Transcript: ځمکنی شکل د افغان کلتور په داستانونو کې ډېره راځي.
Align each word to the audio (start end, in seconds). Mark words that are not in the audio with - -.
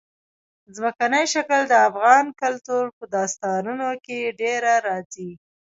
ځمکنی 0.75 1.23
شکل 1.33 1.61
د 1.67 1.73
افغان 1.89 2.25
کلتور 2.41 2.85
په 2.97 3.03
داستانونو 3.15 3.87
کې 4.05 4.35
ډېره 4.41 4.73
راځي. 4.87 5.31